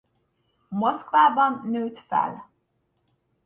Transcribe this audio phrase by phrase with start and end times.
[0.69, 2.49] Moszkvában nőtt fel.